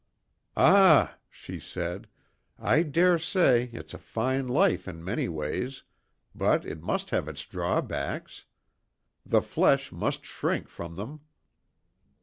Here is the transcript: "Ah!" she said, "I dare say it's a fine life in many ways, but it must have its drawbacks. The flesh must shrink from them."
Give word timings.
"Ah!" 0.57 1.17
she 1.29 1.59
said, 1.59 2.07
"I 2.57 2.81
dare 2.81 3.19
say 3.19 3.69
it's 3.71 3.93
a 3.93 3.99
fine 3.99 4.47
life 4.47 4.87
in 4.87 5.03
many 5.05 5.29
ways, 5.29 5.83
but 6.33 6.65
it 6.65 6.81
must 6.81 7.11
have 7.11 7.27
its 7.27 7.45
drawbacks. 7.45 8.45
The 9.27 9.43
flesh 9.43 9.91
must 9.91 10.25
shrink 10.25 10.69
from 10.69 10.95
them." 10.95 11.21